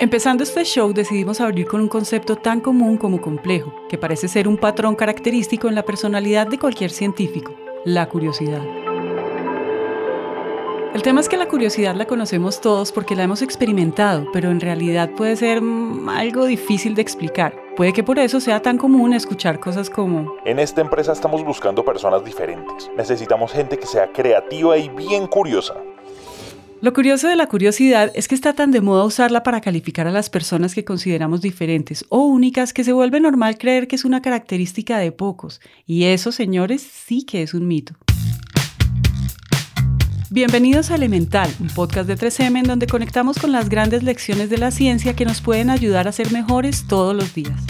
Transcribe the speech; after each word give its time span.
Empezando 0.00 0.42
este 0.42 0.64
show 0.64 0.94
decidimos 0.94 1.42
abrir 1.42 1.66
con 1.66 1.82
un 1.82 1.88
concepto 1.88 2.34
tan 2.34 2.62
común 2.62 2.96
como 2.96 3.20
complejo, 3.20 3.70
que 3.86 3.98
parece 3.98 4.28
ser 4.28 4.48
un 4.48 4.56
patrón 4.56 4.96
característico 4.96 5.68
en 5.68 5.74
la 5.74 5.84
personalidad 5.84 6.46
de 6.46 6.58
cualquier 6.58 6.90
científico, 6.90 7.54
la 7.84 8.08
curiosidad. 8.08 8.62
El 10.94 11.02
tema 11.02 11.20
es 11.20 11.28
que 11.28 11.36
la 11.36 11.48
curiosidad 11.48 11.94
la 11.96 12.06
conocemos 12.06 12.62
todos 12.62 12.92
porque 12.92 13.14
la 13.14 13.24
hemos 13.24 13.42
experimentado, 13.42 14.26
pero 14.32 14.50
en 14.50 14.60
realidad 14.60 15.10
puede 15.10 15.36
ser 15.36 15.60
mm, 15.60 16.08
algo 16.08 16.46
difícil 16.46 16.94
de 16.94 17.02
explicar. 17.02 17.54
Puede 17.76 17.92
que 17.92 18.02
por 18.02 18.18
eso 18.18 18.40
sea 18.40 18.62
tan 18.62 18.78
común 18.78 19.12
escuchar 19.12 19.60
cosas 19.60 19.90
como... 19.90 20.34
En 20.46 20.58
esta 20.58 20.80
empresa 20.80 21.12
estamos 21.12 21.44
buscando 21.44 21.84
personas 21.84 22.24
diferentes. 22.24 22.90
Necesitamos 22.96 23.52
gente 23.52 23.78
que 23.78 23.86
sea 23.86 24.10
creativa 24.12 24.78
y 24.78 24.88
bien 24.88 25.26
curiosa. 25.26 25.74
Lo 26.82 26.94
curioso 26.94 27.28
de 27.28 27.36
la 27.36 27.46
curiosidad 27.46 28.10
es 28.14 28.26
que 28.26 28.34
está 28.34 28.54
tan 28.54 28.70
de 28.70 28.80
moda 28.80 29.04
usarla 29.04 29.42
para 29.42 29.60
calificar 29.60 30.06
a 30.06 30.10
las 30.10 30.30
personas 30.30 30.74
que 30.74 30.82
consideramos 30.82 31.42
diferentes 31.42 32.06
o 32.08 32.24
únicas 32.24 32.72
que 32.72 32.84
se 32.84 32.94
vuelve 32.94 33.20
normal 33.20 33.58
creer 33.58 33.86
que 33.86 33.96
es 33.96 34.06
una 34.06 34.22
característica 34.22 34.96
de 34.96 35.12
pocos. 35.12 35.60
Y 35.86 36.04
eso, 36.04 36.32
señores, 36.32 36.80
sí 36.80 37.24
que 37.24 37.42
es 37.42 37.52
un 37.52 37.68
mito. 37.68 37.96
Bienvenidos 40.30 40.90
a 40.90 40.94
Elemental, 40.94 41.50
un 41.60 41.68
podcast 41.68 42.08
de 42.08 42.16
3M 42.16 42.60
en 42.60 42.64
donde 42.64 42.86
conectamos 42.86 43.38
con 43.38 43.52
las 43.52 43.68
grandes 43.68 44.02
lecciones 44.02 44.48
de 44.48 44.56
la 44.56 44.70
ciencia 44.70 45.14
que 45.14 45.26
nos 45.26 45.42
pueden 45.42 45.68
ayudar 45.68 46.08
a 46.08 46.12
ser 46.12 46.32
mejores 46.32 46.86
todos 46.88 47.14
los 47.14 47.34
días. 47.34 47.60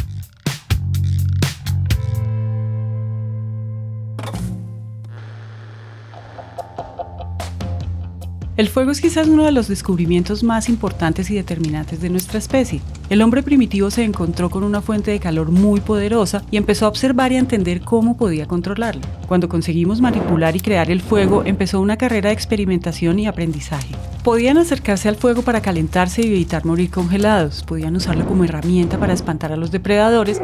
El 8.60 8.69
fuego 8.69 8.91
es 8.91 9.00
quizás 9.00 9.27
uno 9.27 9.46
de 9.46 9.52
los 9.52 9.69
descubrimientos 9.69 10.42
más 10.42 10.68
importantes 10.68 11.30
y 11.30 11.34
determinantes 11.34 12.02
de 12.02 12.10
nuestra 12.10 12.38
especie. 12.38 12.82
El 13.09 13.23
hombre 13.23 13.42
primitivo 13.42 13.90
se 13.90 14.04
encontró 14.04 14.51
con 14.51 14.65
una 14.65 14.82
fuente 14.82 15.10
de 15.12 15.18
calor 15.18 15.51
muy 15.51 15.80
poderosa 15.80 16.43
y 16.51 16.59
empezó 16.59 16.85
a 16.85 16.90
observar 16.90 17.32
y 17.32 17.37
a 17.37 17.38
entender 17.38 17.80
cómo 17.80 18.18
podía 18.18 18.45
controlarla. 18.45 19.01
Cuando 19.26 19.48
conseguimos 19.48 20.02
manipular 20.02 20.57
y 20.57 20.60
crear 20.60 20.90
el 20.90 21.01
fuego, 21.01 21.43
empezó 21.46 21.80
una 21.80 21.96
carrera 21.96 22.29
de 22.29 22.35
experimentación 22.35 23.18
y 23.18 23.26
aprendizaje. 23.26 23.95
Podían 24.23 24.59
acercarse 24.59 25.09
al 25.09 25.16
fuego 25.16 25.40
para 25.40 25.63
calentarse 25.63 26.20
y 26.20 26.26
evitar 26.26 26.66
morir 26.66 26.90
congelados, 26.90 27.63
podían 27.63 27.96
usarlo 27.96 28.26
como 28.26 28.45
herramienta 28.45 28.98
para 28.98 29.15
espantar 29.15 29.52
a 29.52 29.57
los 29.57 29.70
depredadores. 29.70 30.42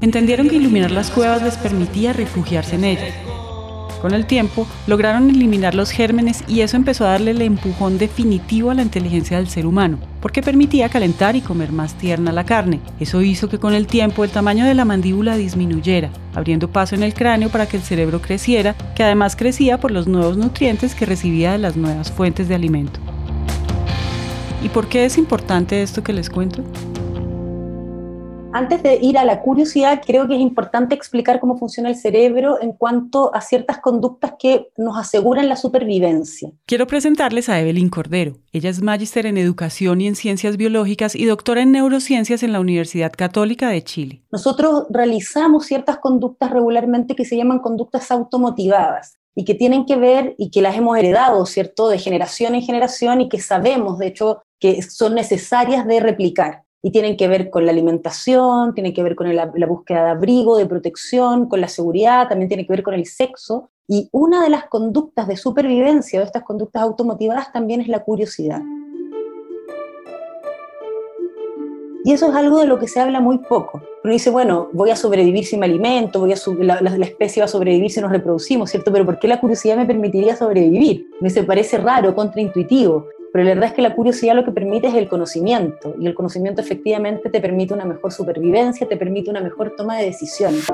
Entendieron 0.00 0.48
que 0.48 0.54
iluminar 0.54 0.92
las 0.92 1.10
cuevas 1.10 1.42
les 1.42 1.56
permitía 1.56 2.12
refugiarse 2.12 2.76
en 2.76 2.84
ellas 2.84 3.33
con 4.04 4.12
el 4.12 4.26
tiempo, 4.26 4.66
lograron 4.86 5.30
eliminar 5.30 5.74
los 5.74 5.90
gérmenes 5.90 6.44
y 6.46 6.60
eso 6.60 6.76
empezó 6.76 7.06
a 7.06 7.12
darle 7.12 7.30
el 7.30 7.40
empujón 7.40 7.96
definitivo 7.96 8.70
a 8.70 8.74
la 8.74 8.82
inteligencia 8.82 9.38
del 9.38 9.48
ser 9.48 9.64
humano, 9.64 9.98
porque 10.20 10.42
permitía 10.42 10.90
calentar 10.90 11.36
y 11.36 11.40
comer 11.40 11.72
más 11.72 11.94
tierna 11.94 12.30
la 12.30 12.44
carne. 12.44 12.80
Eso 13.00 13.22
hizo 13.22 13.48
que 13.48 13.58
con 13.58 13.72
el 13.72 13.86
tiempo 13.86 14.22
el 14.22 14.30
tamaño 14.30 14.66
de 14.66 14.74
la 14.74 14.84
mandíbula 14.84 15.38
disminuyera, 15.38 16.10
abriendo 16.34 16.68
paso 16.68 16.94
en 16.94 17.02
el 17.02 17.14
cráneo 17.14 17.48
para 17.48 17.66
que 17.66 17.78
el 17.78 17.82
cerebro 17.82 18.20
creciera, 18.20 18.74
que 18.94 19.04
además 19.04 19.36
crecía 19.36 19.80
por 19.80 19.90
los 19.90 20.06
nuevos 20.06 20.36
nutrientes 20.36 20.94
que 20.94 21.06
recibía 21.06 21.52
de 21.52 21.58
las 21.58 21.74
nuevas 21.74 22.12
fuentes 22.12 22.46
de 22.46 22.56
alimento. 22.56 23.00
¿Y 24.62 24.68
por 24.68 24.86
qué 24.86 25.06
es 25.06 25.16
importante 25.16 25.82
esto 25.82 26.04
que 26.04 26.12
les 26.12 26.28
cuento? 26.28 26.62
Antes 28.56 28.84
de 28.84 29.00
ir 29.02 29.18
a 29.18 29.24
la 29.24 29.42
curiosidad, 29.42 30.00
creo 30.06 30.28
que 30.28 30.36
es 30.36 30.40
importante 30.40 30.94
explicar 30.94 31.40
cómo 31.40 31.58
funciona 31.58 31.88
el 31.88 31.96
cerebro 31.96 32.62
en 32.62 32.70
cuanto 32.70 33.34
a 33.34 33.40
ciertas 33.40 33.80
conductas 33.80 34.34
que 34.38 34.68
nos 34.76 34.96
aseguran 34.96 35.48
la 35.48 35.56
supervivencia. 35.56 36.52
Quiero 36.64 36.86
presentarles 36.86 37.48
a 37.48 37.60
Evelyn 37.60 37.88
Cordero. 37.88 38.34
Ella 38.52 38.70
es 38.70 38.80
magíster 38.80 39.26
en 39.26 39.38
educación 39.38 40.00
y 40.00 40.06
en 40.06 40.14
ciencias 40.14 40.56
biológicas 40.56 41.16
y 41.16 41.24
doctora 41.24 41.62
en 41.62 41.72
neurociencias 41.72 42.44
en 42.44 42.52
la 42.52 42.60
Universidad 42.60 43.10
Católica 43.10 43.70
de 43.70 43.82
Chile. 43.82 44.22
Nosotros 44.30 44.86
realizamos 44.88 45.66
ciertas 45.66 45.98
conductas 45.98 46.52
regularmente 46.52 47.16
que 47.16 47.24
se 47.24 47.36
llaman 47.36 47.58
conductas 47.58 48.12
automotivadas 48.12 49.18
y 49.34 49.44
que 49.44 49.56
tienen 49.56 49.84
que 49.84 49.96
ver 49.96 50.36
y 50.38 50.52
que 50.52 50.62
las 50.62 50.76
hemos 50.76 50.96
heredado, 50.96 51.44
¿cierto?, 51.46 51.88
de 51.88 51.98
generación 51.98 52.54
en 52.54 52.62
generación 52.62 53.20
y 53.20 53.28
que 53.28 53.40
sabemos, 53.40 53.98
de 53.98 54.06
hecho, 54.06 54.44
que 54.60 54.80
son 54.82 55.16
necesarias 55.16 55.88
de 55.88 55.98
replicar 55.98 56.63
y 56.84 56.90
tienen 56.90 57.16
que 57.16 57.28
ver 57.28 57.48
con 57.48 57.64
la 57.64 57.72
alimentación, 57.72 58.74
tienen 58.74 58.92
que 58.92 59.02
ver 59.02 59.16
con 59.16 59.34
la, 59.34 59.46
búsqueda 59.66 60.04
de 60.04 60.10
abrigo, 60.10 60.58
de 60.58 60.66
protección, 60.66 61.48
con 61.48 61.62
la 61.62 61.68
seguridad, 61.68 62.28
también 62.28 62.48
tiene 62.48 62.66
que 62.66 62.74
ver 62.74 62.82
con 62.82 62.92
el 62.92 63.06
sexo. 63.06 63.70
Y 63.88 64.10
una 64.12 64.42
de 64.42 64.50
las 64.50 64.66
conductas 64.66 65.26
de 65.26 65.38
supervivencia, 65.38 66.20
de 66.20 66.26
estas 66.26 66.42
conductas 66.42 66.82
automotivadas, 66.82 67.50
también 67.54 67.80
es 67.80 67.88
la 67.88 68.04
curiosidad. 68.04 68.60
Y 72.04 72.12
eso 72.12 72.28
es 72.28 72.34
algo 72.34 72.58
de 72.58 72.66
lo 72.66 72.78
que 72.78 72.86
se 72.86 73.00
habla 73.00 73.18
muy 73.18 73.38
poco. 73.38 73.80
Uno 74.04 74.12
dice, 74.12 74.28
bueno, 74.28 74.68
voy 74.74 74.90
a 74.90 74.96
sobrevivir 74.96 75.46
si 75.46 75.56
me 75.56 75.64
alimento, 75.64 76.20
voy 76.20 76.34
a 76.34 76.36
la, 76.58 76.82
la, 76.82 77.06
especie 77.06 77.40
va 77.40 77.46
a 77.46 77.48
sobrevivir 77.48 77.90
si 77.90 78.02
nos 78.02 78.10
reproducimos, 78.10 78.68
¿cierto? 78.68 78.92
Pero 78.92 79.06
¿por 79.06 79.18
qué 79.18 79.26
la 79.26 79.40
curiosidad 79.40 79.78
me 79.78 79.86
permitiría 79.86 80.36
sobrevivir? 80.36 81.08
Me 81.22 81.30
parece 81.44 81.78
raro, 81.78 82.14
contraintuitivo 82.14 83.06
pero 83.34 83.42
la 83.42 83.54
verdad 83.54 83.70
es 83.70 83.74
que 83.74 83.82
la 83.82 83.96
curiosidad 83.96 84.36
lo 84.36 84.44
que 84.44 84.52
permite 84.52 84.86
es 84.86 84.94
el 84.94 85.08
conocimiento, 85.08 85.96
y 85.98 86.06
el 86.06 86.14
conocimiento 86.14 86.60
efectivamente 86.60 87.30
te 87.30 87.40
permite 87.40 87.74
una 87.74 87.84
mejor 87.84 88.12
supervivencia, 88.12 88.86
te 88.86 88.96
permite 88.96 89.28
una 89.28 89.40
mejor 89.40 89.74
toma 89.76 89.98
de 89.98 90.04
decisiones. 90.04 90.64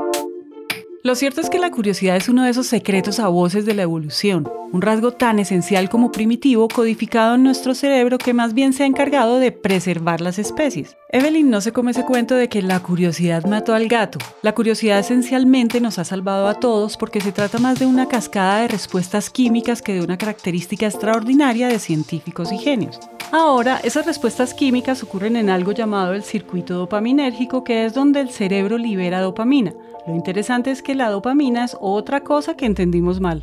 Lo 1.02 1.14
cierto 1.14 1.40
es 1.40 1.48
que 1.48 1.58
la 1.58 1.70
curiosidad 1.70 2.16
es 2.16 2.28
uno 2.28 2.44
de 2.44 2.50
esos 2.50 2.66
secretos 2.66 3.20
a 3.20 3.28
voces 3.28 3.64
de 3.64 3.72
la 3.72 3.80
evolución, 3.80 4.46
un 4.70 4.82
rasgo 4.82 5.12
tan 5.12 5.38
esencial 5.38 5.88
como 5.88 6.12
primitivo 6.12 6.68
codificado 6.68 7.36
en 7.36 7.42
nuestro 7.42 7.74
cerebro 7.74 8.18
que 8.18 8.34
más 8.34 8.52
bien 8.52 8.74
se 8.74 8.82
ha 8.82 8.86
encargado 8.86 9.38
de 9.38 9.50
preservar 9.50 10.20
las 10.20 10.38
especies. 10.38 10.98
Evelyn 11.08 11.48
no 11.48 11.62
se 11.62 11.72
come 11.72 11.92
ese 11.92 12.04
cuento 12.04 12.34
de 12.34 12.50
que 12.50 12.60
la 12.60 12.80
curiosidad 12.80 13.46
mató 13.46 13.72
al 13.72 13.88
gato. 13.88 14.18
La 14.42 14.54
curiosidad 14.54 14.98
esencialmente 14.98 15.80
nos 15.80 15.98
ha 15.98 16.04
salvado 16.04 16.48
a 16.48 16.60
todos 16.60 16.98
porque 16.98 17.22
se 17.22 17.32
trata 17.32 17.58
más 17.58 17.78
de 17.78 17.86
una 17.86 18.06
cascada 18.06 18.60
de 18.60 18.68
respuestas 18.68 19.30
químicas 19.30 19.80
que 19.80 19.94
de 19.94 20.02
una 20.02 20.18
característica 20.18 20.84
extraordinaria 20.84 21.68
de 21.68 21.78
científicos 21.78 22.52
y 22.52 22.58
genios. 22.58 23.00
Ahora, 23.32 23.80
esas 23.84 24.04
respuestas 24.04 24.52
químicas 24.52 25.02
ocurren 25.02 25.36
en 25.36 25.48
algo 25.48 25.72
llamado 25.72 26.12
el 26.12 26.24
circuito 26.24 26.74
dopaminérgico, 26.74 27.64
que 27.64 27.86
es 27.86 27.94
donde 27.94 28.20
el 28.20 28.28
cerebro 28.28 28.76
libera 28.76 29.20
dopamina. 29.20 29.72
Lo 30.06 30.14
interesante 30.14 30.70
es 30.70 30.82
que 30.82 30.94
la 30.94 31.10
dopamina 31.10 31.64
es 31.64 31.76
otra 31.80 32.22
cosa 32.22 32.56
que 32.56 32.66
entendimos 32.66 33.20
mal. 33.20 33.42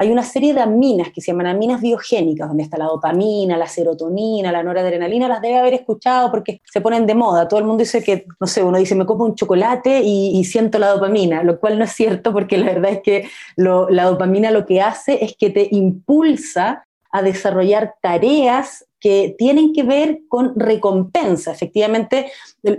Hay 0.00 0.12
una 0.12 0.22
serie 0.22 0.54
de 0.54 0.60
aminas 0.60 1.08
que 1.12 1.20
se 1.20 1.32
llaman 1.32 1.48
aminas 1.48 1.80
biogénicas, 1.80 2.46
donde 2.46 2.62
está 2.62 2.78
la 2.78 2.84
dopamina, 2.84 3.56
la 3.56 3.66
serotonina, 3.66 4.52
la 4.52 4.62
noradrenalina, 4.62 5.26
las 5.26 5.42
debe 5.42 5.58
haber 5.58 5.74
escuchado 5.74 6.30
porque 6.30 6.60
se 6.64 6.80
ponen 6.80 7.04
de 7.04 7.16
moda. 7.16 7.48
Todo 7.48 7.58
el 7.58 7.66
mundo 7.66 7.80
dice 7.80 8.04
que, 8.04 8.24
no 8.38 8.46
sé, 8.46 8.62
uno 8.62 8.78
dice, 8.78 8.94
me 8.94 9.06
como 9.06 9.24
un 9.24 9.34
chocolate 9.34 10.00
y, 10.04 10.44
siento 10.44 10.78
la 10.78 10.90
dopamina, 10.90 11.42
lo 11.42 11.58
cual 11.58 11.78
no 11.78 11.84
es 11.84 11.90
cierto 11.90 12.32
porque 12.32 12.58
la 12.58 12.66
verdad 12.66 12.92
es 12.92 13.00
que 13.02 13.28
la 13.56 14.04
dopamina 14.04 14.52
lo 14.52 14.66
que 14.66 14.80
hace 14.80 15.24
es 15.24 15.34
que 15.36 15.50
te 15.50 15.66
impulsa 15.72 16.86
a 17.10 17.22
desarrollar 17.22 17.94
tareas 18.00 18.86
que 19.00 19.34
tienen 19.36 19.72
que 19.72 19.82
ver 19.82 20.20
con 20.28 20.58
recompensa. 20.58 21.50
Efectivamente, 21.50 22.30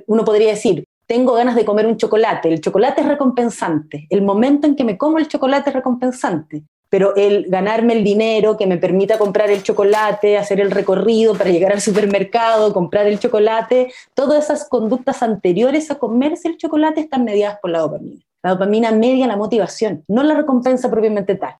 uno 0.07 0.23
podría 0.23 0.49
decir, 0.49 0.85
tengo 1.09 1.33
ganas 1.33 1.55
de 1.55 1.65
comer 1.65 1.87
un 1.87 1.97
chocolate. 1.97 2.49
El 2.53 2.61
chocolate 2.61 3.01
es 3.01 3.07
recompensante. 3.07 4.05
El 4.11 4.21
momento 4.21 4.67
en 4.67 4.75
que 4.75 4.83
me 4.83 4.95
como 4.95 5.17
el 5.17 5.27
chocolate 5.27 5.71
es 5.71 5.75
recompensante. 5.75 6.63
Pero 6.87 7.15
el 7.15 7.47
ganarme 7.49 7.93
el 7.93 8.03
dinero 8.03 8.57
que 8.57 8.67
me 8.67 8.77
permita 8.77 9.17
comprar 9.17 9.49
el 9.49 9.63
chocolate, 9.63 10.37
hacer 10.37 10.59
el 10.59 10.69
recorrido 10.69 11.33
para 11.33 11.49
llegar 11.49 11.71
al 11.71 11.81
supermercado, 11.81 12.73
comprar 12.73 13.07
el 13.07 13.17
chocolate, 13.17 13.91
todas 14.13 14.45
esas 14.45 14.69
conductas 14.69 15.23
anteriores 15.23 15.89
a 15.89 15.95
comerse 15.95 16.47
el 16.47 16.57
chocolate 16.57 17.01
están 17.01 17.23
mediadas 17.23 17.57
por 17.59 17.71
la 17.71 17.79
dopamina. 17.79 18.21
La 18.43 18.51
dopamina 18.51 18.91
media 18.91 19.25
la 19.25 19.35
motivación, 19.35 20.03
no 20.07 20.21
la 20.21 20.35
recompensa 20.35 20.91
propiamente 20.91 21.35
tal. 21.35 21.55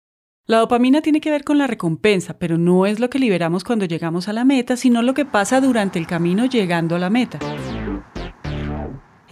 La 0.46 0.60
dopamina 0.60 1.02
tiene 1.02 1.22
que 1.22 1.32
ver 1.32 1.44
con 1.44 1.58
la 1.58 1.66
recompensa, 1.66 2.38
pero 2.38 2.60
no 2.60 2.86
es 2.86 3.00
lo 3.00 3.10
que 3.10 3.18
liberamos 3.18 3.64
cuando 3.64 3.86
llegamos 3.86 4.28
a 4.28 4.34
la 4.34 4.46
meta, 4.46 4.78
sino 4.78 5.02
lo 5.02 5.16
que 5.16 5.26
pasa 5.26 5.60
durante 5.60 5.98
el 5.98 6.06
camino 6.06 6.46
llegando 6.46 6.96
a 6.96 7.00
la 7.00 7.10
meta. 7.10 7.40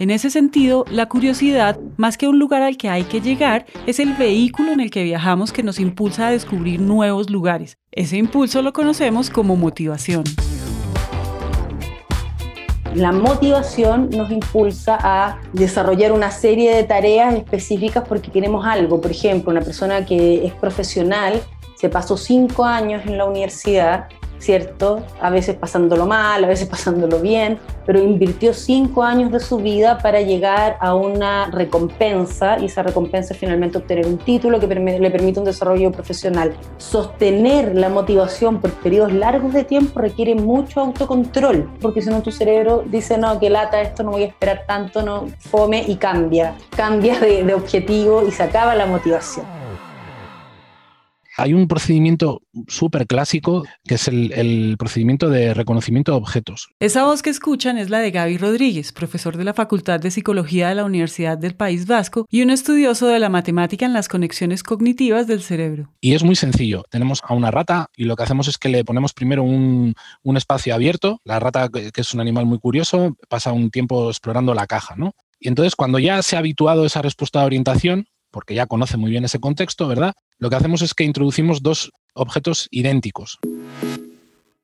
En 0.00 0.10
ese 0.10 0.30
sentido, 0.30 0.84
la 0.92 1.06
curiosidad, 1.06 1.76
más 1.96 2.16
que 2.16 2.28
un 2.28 2.38
lugar 2.38 2.62
al 2.62 2.76
que 2.76 2.88
hay 2.88 3.02
que 3.02 3.20
llegar, 3.20 3.66
es 3.84 3.98
el 3.98 4.12
vehículo 4.12 4.70
en 4.70 4.78
el 4.78 4.92
que 4.92 5.02
viajamos 5.02 5.52
que 5.52 5.64
nos 5.64 5.80
impulsa 5.80 6.28
a 6.28 6.30
descubrir 6.30 6.80
nuevos 6.80 7.30
lugares. 7.30 7.78
Ese 7.90 8.16
impulso 8.16 8.62
lo 8.62 8.72
conocemos 8.72 9.28
como 9.28 9.56
motivación. 9.56 10.22
La 12.94 13.10
motivación 13.10 14.08
nos 14.10 14.30
impulsa 14.30 14.98
a 15.02 15.40
desarrollar 15.52 16.12
una 16.12 16.30
serie 16.30 16.76
de 16.76 16.84
tareas 16.84 17.34
específicas 17.34 18.04
porque 18.08 18.30
queremos 18.30 18.64
algo. 18.64 19.00
Por 19.00 19.10
ejemplo, 19.10 19.50
una 19.50 19.62
persona 19.62 20.06
que 20.06 20.46
es 20.46 20.54
profesional, 20.54 21.42
se 21.74 21.88
pasó 21.88 22.16
cinco 22.16 22.64
años 22.64 23.02
en 23.04 23.18
la 23.18 23.24
universidad 23.24 24.06
¿cierto? 24.38 25.04
A 25.20 25.30
veces 25.30 25.56
pasándolo 25.56 26.06
mal, 26.06 26.44
a 26.44 26.48
veces 26.48 26.68
pasándolo 26.70 27.20
bien, 27.20 27.58
pero 27.86 28.02
invirtió 28.02 28.52
cinco 28.52 29.02
años 29.02 29.32
de 29.32 29.40
su 29.40 29.58
vida 29.58 29.98
para 29.98 30.20
llegar 30.20 30.76
a 30.80 30.94
una 30.94 31.50
recompensa 31.50 32.58
y 32.58 32.66
esa 32.66 32.82
recompensa 32.82 33.34
es 33.34 33.40
finalmente 33.40 33.78
obtener 33.78 34.06
un 34.06 34.18
título 34.18 34.60
que 34.60 34.66
le 34.66 35.10
permite 35.10 35.38
un 35.38 35.46
desarrollo 35.46 35.90
profesional. 35.90 36.54
Sostener 36.76 37.74
la 37.74 37.88
motivación 37.88 38.60
por 38.60 38.72
periodos 38.72 39.12
largos 39.12 39.52
de 39.52 39.64
tiempo 39.64 40.00
requiere 40.00 40.34
mucho 40.34 40.80
autocontrol, 40.80 41.70
porque 41.80 42.02
si 42.02 42.10
no 42.10 42.22
tu 42.22 42.30
cerebro 42.30 42.84
dice, 42.86 43.18
no, 43.18 43.38
que 43.40 43.50
lata 43.50 43.80
esto, 43.80 44.02
no 44.02 44.12
voy 44.12 44.24
a 44.24 44.26
esperar 44.26 44.64
tanto, 44.66 45.02
no, 45.02 45.26
fome 45.38 45.84
y 45.86 45.96
cambia, 45.96 46.54
cambia 46.76 47.18
de, 47.18 47.44
de 47.44 47.54
objetivo 47.54 48.22
y 48.26 48.30
se 48.32 48.42
acaba 48.42 48.74
la 48.74 48.86
motivación. 48.86 49.57
Hay 51.38 51.54
un 51.54 51.68
procedimiento 51.68 52.42
súper 52.66 53.06
clásico 53.06 53.64
que 53.84 53.94
es 53.94 54.08
el, 54.08 54.74
procedimiento 54.76 55.30
de 55.30 55.54
reconocimiento 55.54 56.10
de 56.10 56.18
objetos. 56.18 56.68
Esa 56.80 57.04
voz 57.04 57.22
que 57.22 57.30
escuchan 57.30 57.78
es 57.78 57.90
la 57.90 58.00
de 58.00 58.10
Gaby 58.10 58.38
Rodríguez, 58.38 58.90
profesor 58.90 59.36
de 59.36 59.44
la 59.44 59.54
Facultad 59.54 60.00
de 60.00 60.10
Psicología 60.10 60.68
de 60.68 60.74
la 60.74 60.84
Universidad 60.84 61.38
del 61.38 61.54
País 61.54 61.86
Vasco 61.86 62.26
y 62.28 62.42
un 62.42 62.50
estudioso 62.50 63.06
de 63.06 63.20
la 63.20 63.28
matemática 63.28 63.86
en 63.86 63.92
las 63.92 64.08
conexiones 64.08 64.64
cognitivas 64.64 65.28
del 65.28 65.40
cerebro. 65.40 65.92
Y 66.00 66.14
es 66.14 66.24
muy 66.24 66.34
sencillo. 66.34 66.82
Tenemos 66.90 67.22
a 67.22 67.34
una 67.34 67.52
rata 67.52 67.86
y 67.96 68.04
lo 68.04 68.16
que 68.16 68.24
hacemos 68.24 68.48
es 68.48 68.58
que 68.58 68.68
le 68.68 68.84
ponemos 68.84 69.12
primero 69.12 69.44
un, 69.44 69.94
un 70.24 70.36
espacio 70.36 70.74
abierto. 70.74 71.20
La 71.22 71.38
rata, 71.38 71.68
que 71.68 71.92
es 71.94 72.14
un 72.14 72.20
animal 72.20 72.46
muy 72.46 72.58
curioso, 72.58 73.16
pasa 73.28 73.52
un 73.52 73.70
tiempo 73.70 74.10
explorando 74.10 74.54
la 74.54 74.66
caja, 74.66 74.96
¿no? 74.96 75.12
Y 75.38 75.46
entonces 75.46 75.76
cuando 75.76 76.00
ya 76.00 76.20
se 76.22 76.34
ha 76.34 76.40
habituado 76.40 76.82
a 76.82 76.86
esa 76.86 77.00
respuesta 77.00 77.38
de 77.38 77.46
orientación, 77.46 78.06
porque 78.30 78.54
ya 78.54 78.66
conoce 78.66 78.96
muy 78.96 79.10
bien 79.10 79.24
ese 79.24 79.40
contexto, 79.40 79.86
¿verdad? 79.88 80.14
Lo 80.38 80.50
que 80.50 80.56
hacemos 80.56 80.82
es 80.82 80.94
que 80.94 81.04
introducimos 81.04 81.62
dos 81.62 81.90
objetos 82.14 82.68
idénticos 82.70 83.38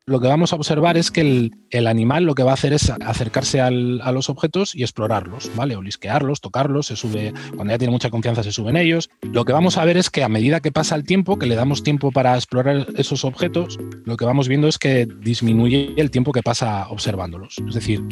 lo 0.07 0.21
que 0.21 0.29
vamos 0.29 0.53
a 0.53 0.57
observar 0.57 0.99
es 0.99 1.11
que 1.11 1.51
el, 1.71 1.87
animal 1.87 2.25
lo 2.25 2.35
que 2.35 2.43
va 2.43 2.51
a 2.51 2.55
hacer 2.55 2.75
es 2.75 2.91
acercarse 2.91 3.61
a 3.63 3.71
los 3.71 4.29
objetos 4.29 4.75
y 4.75 4.83
explorarlos, 4.83 5.51
¿vale? 5.57 5.77
O 5.77 5.83
lisquearlos, 5.83 6.43
tocarlos, 6.43 6.89
se 6.89 6.97
sube, 6.97 7.33
cuando 7.55 7.73
ya 7.73 7.79
tiene 7.79 7.93
mucha 7.93 8.11
confianza 8.11 8.43
se 8.43 8.53
suben 8.53 8.77
ellos. 8.77 9.09
Lo 9.23 9.47
que 9.47 9.55
vamos 9.55 9.79
a 9.79 9.85
ver 9.87 9.97
es 9.97 10.11
que 10.11 10.23
a 10.23 10.29
medida 10.29 10.61
que 10.61 10.73
pasa 10.73 10.95
el 10.95 11.05
tiempo, 11.05 11.39
que 11.39 11.47
le 11.47 11.55
damos 11.55 11.83
tiempo 11.83 12.13
para 12.13 12.35
explorar 12.35 12.87
esos 12.97 13.25
objetos, 13.25 13.79
lo 14.05 14.19
que 14.19 14.27
vamos 14.27 14.47
viendo 14.47 14.69
es 14.69 14.79
que 14.79 15.07
disminuye 15.07 15.95
el 15.97 16.11
tiempo 16.11 16.33
que 16.33 16.43
pasa 16.43 16.87
observándolos. 16.91 17.57
Es 17.67 17.75
decir, 17.75 18.03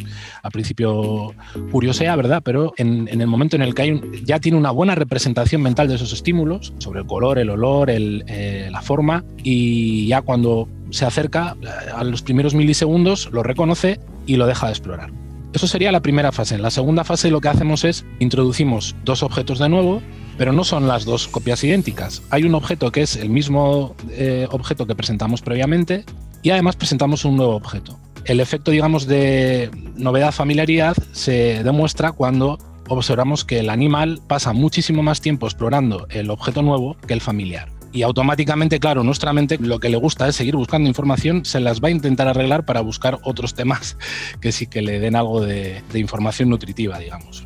al 0.41 0.51
principio 0.51 1.35
curiosea, 1.71 2.15
¿verdad? 2.15 2.41
Pero 2.43 2.73
en, 2.77 3.07
el 3.07 3.27
momento 3.27 3.55
en 3.55 3.61
el 3.61 3.75
que 3.75 3.81
hay 3.83 4.01
ya 4.23 4.39
tiene 4.39 4.57
una 4.57 4.71
buena 4.71 4.95
representación 4.95 5.61
mental 5.61 5.87
de 5.87 5.95
esos 5.95 6.11
estímulos, 6.11 6.73
sobre 6.79 7.01
el 7.01 7.05
color, 7.05 7.37
el 7.37 7.51
olor, 7.51 7.91
eh, 7.91 8.69
la 8.71 8.81
forma, 8.81 9.23
y 9.43 10.07
ya 10.07 10.23
cuando 10.23 10.67
se 10.93 11.05
acerca 11.05 11.57
eh, 11.61 11.67
a 11.93 12.03
los 12.03 12.21
primeros 12.21 12.53
milisegundos, 12.53 13.29
lo 13.31 13.41
reconoce 13.41 13.99
y 14.27 14.35
lo 14.35 14.45
deja 14.45 14.67
de 14.67 14.73
explorar. 14.73 15.11
Eso 15.51 15.67
sería 15.67 15.91
la 15.91 16.01
primera 16.01 16.31
fase. 16.31 16.55
En 16.55 16.61
la 16.61 16.69
segunda 16.69 17.03
fase 17.03 17.31
lo 17.31 17.41
que 17.41 17.47
hacemos 17.47 17.83
es 17.83 18.05
introducimos 18.19 18.95
dos 19.03 19.23
objetos 19.23 19.57
de 19.57 19.69
nuevo, 19.69 20.03
pero 20.37 20.53
no 20.53 20.63
son 20.63 20.87
las 20.87 21.05
dos 21.05 21.27
copias 21.27 21.63
idénticas. 21.63 22.21
Hay 22.29 22.43
un 22.43 22.53
objeto 22.53 22.91
que 22.91 23.01
es 23.01 23.15
el 23.15 23.29
mismo 23.29 23.95
eh, 24.11 24.47
objeto 24.51 24.85
que 24.85 24.95
presentamos 24.95 25.41
previamente 25.41 26.05
y 26.43 26.51
además 26.51 26.75
presentamos 26.75 27.25
un 27.25 27.37
nuevo 27.37 27.55
objeto. 27.55 27.99
El 28.25 28.39
efecto, 28.39 28.69
digamos, 28.69 29.07
de 29.07 29.71
novedad 29.95 30.31
familiaridad 30.31 30.95
se 31.11 31.63
demuestra 31.63 32.11
cuando 32.11 32.59
observamos 32.87 33.45
que 33.45 33.59
el 33.59 33.71
animal 33.71 34.21
pasa 34.27 34.53
muchísimo 34.53 35.01
más 35.01 35.21
tiempo 35.21 35.47
explorando 35.47 36.05
el 36.09 36.29
objeto 36.29 36.61
nuevo 36.61 36.97
que 37.07 37.13
el 37.13 37.21
familiar 37.21 37.69
y 37.93 38.01
automáticamente, 38.01 38.79
claro, 38.79 39.03
nuestra 39.03 39.31
mente 39.31 39.57
lo 39.59 39.79
que 39.79 39.89
le 39.89 39.97
gusta 39.97 40.27
es 40.27 40.35
seguir 40.35 40.55
buscando 40.55 40.89
información, 40.89 41.45
se 41.45 41.59
las 41.59 41.79
va 41.79 41.89
a 41.89 41.91
intentar 41.91 42.27
arreglar 42.27 42.65
para 42.65 42.81
buscar 42.81 43.19
otros 43.21 43.53
temas 43.53 43.97
que 44.41 44.51
sí 44.51 44.67
que 44.67 44.81
le 44.81 44.99
den 44.99 45.15
algo 45.15 45.41
de, 45.41 45.83
información 45.93 46.49
nutritiva, 46.49 46.97
digamos. 46.97 47.43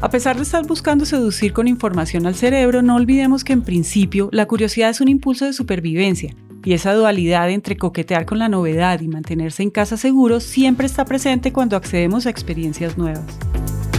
A 0.00 0.10
pesar 0.10 0.36
de 0.36 0.42
estar 0.42 0.64
buscando 0.66 1.04
seducir 1.04 1.52
con 1.52 1.66
información 1.66 2.26
al 2.26 2.34
cerebro, 2.34 2.82
no 2.82 2.94
olvidemos 2.94 3.42
que 3.42 3.54
en 3.54 3.62
principio 3.62 4.28
la 4.32 4.46
curiosidad 4.46 4.90
es 4.90 5.00
un 5.00 5.08
impulso 5.08 5.46
de 5.46 5.52
supervivencia 5.52 6.34
y 6.62 6.74
esa 6.74 6.94
dualidad 6.94 7.50
entre 7.50 7.76
coquetear 7.76 8.24
con 8.24 8.38
la 8.38 8.48
novedad 8.48 9.00
y 9.00 9.08
mantenerse 9.08 9.62
en 9.62 9.70
casa 9.70 9.96
seguro 9.96 10.40
siempre 10.40 10.86
está 10.86 11.04
presente 11.04 11.52
cuando 11.52 11.76
accedemos 11.76 12.26
a 12.26 12.30
experiencias 12.30 12.96
nuevas. 12.96 13.24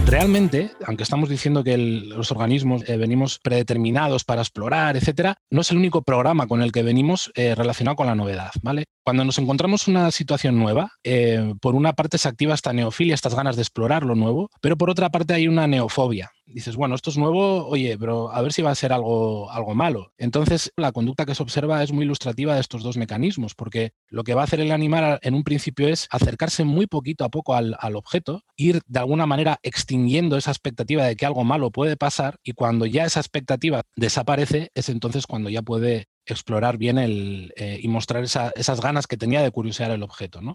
Realmente, 0.07 0.71
aunque 0.85 1.01
estamos 1.01 1.29
diciendo 1.29 1.63
que 1.63 1.77
los 1.77 2.31
organismos 2.31 2.87
eh, 2.87 2.95
venimos 2.95 3.39
predeterminados 3.39 4.23
para 4.23 4.41
explorar, 4.41 4.95
etcétera, 4.95 5.39
no 5.49 5.61
es 5.61 5.71
el 5.71 5.77
único 5.77 6.03
programa 6.03 6.45
con 6.45 6.61
el 6.61 6.71
que 6.71 6.83
venimos 6.83 7.31
eh, 7.33 7.55
relacionado 7.55 7.95
con 7.95 8.05
la 8.05 8.13
novedad, 8.13 8.51
¿vale? 8.61 8.85
Cuando 9.03 9.25
nos 9.25 9.39
encontramos 9.39 9.87
una 9.87 10.11
situación 10.11 10.59
nueva, 10.59 10.91
eh, 11.03 11.55
por 11.59 11.73
una 11.73 11.93
parte 11.93 12.19
se 12.19 12.27
activa 12.27 12.53
esta 12.53 12.71
neofilia, 12.71 13.15
estas 13.15 13.33
ganas 13.33 13.55
de 13.55 13.63
explorar 13.63 14.03
lo 14.03 14.13
nuevo, 14.13 14.51
pero 14.61 14.77
por 14.77 14.91
otra 14.91 15.09
parte 15.09 15.33
hay 15.33 15.47
una 15.47 15.65
neofobia, 15.65 16.31
dices, 16.55 16.77
bueno, 16.77 16.95
esto 16.95 17.09
es 17.09 17.17
nuevo, 17.17 17.67
oye, 17.67 17.97
pero 17.99 18.31
a 18.31 18.41
ver 18.41 18.53
si 18.53 18.61
va 18.61 18.71
a 18.71 18.75
ser 18.75 18.93
algo, 18.93 19.51
algo 19.51 19.75
malo. 19.75 20.13
Entonces, 20.17 20.71
la 20.77 20.93
conducta 20.93 21.25
que 21.25 21.35
se 21.35 21.43
observa 21.43 21.83
es 21.83 21.91
muy 21.91 22.05
ilustrativa 22.05 22.55
de 22.55 22.61
estos 22.61 22.81
dos 22.81 22.95
mecanismos, 22.95 23.55
porque 23.55 23.91
lo 24.07 24.23
que 24.23 24.33
va 24.33 24.41
a 24.41 24.43
hacer 24.45 24.61
el 24.61 24.71
animal 24.71 25.19
en 25.21 25.33
un 25.33 25.43
principio 25.43 25.89
es 25.89 26.07
acercarse 26.11 26.63
muy 26.63 26.87
poquito 26.87 27.25
a 27.25 27.29
poco 27.29 27.55
al, 27.55 27.75
objeto, 27.95 28.41
ir 28.55 28.81
de 28.87 28.99
alguna 28.99 29.25
manera 29.25 29.59
extinguiendo 29.63 30.37
esa 30.37 30.51
expectativa 30.51 31.03
de 31.03 31.17
que 31.17 31.25
algo 31.25 31.43
malo 31.43 31.71
puede 31.71 31.97
pasar 31.97 32.37
y 32.41 32.53
cuando 32.53 32.85
ya 32.85 33.03
esa 33.03 33.19
expectativa 33.19 33.81
desaparece, 33.97 34.69
es 34.75 34.87
entonces 34.87 35.27
cuando 35.27 35.49
ya 35.49 35.61
puede 35.61 36.07
explorar 36.25 36.77
bien 36.77 36.97
el, 36.97 37.53
eh, 37.57 37.79
y 37.81 37.87
mostrar 37.89 38.23
esas 38.23 38.81
ganas 38.81 39.07
que 39.07 39.17
tenía 39.17 39.41
de 39.41 39.51
curiosear 39.51 39.91
el 39.91 40.03
objeto, 40.03 40.41
¿no? 40.41 40.53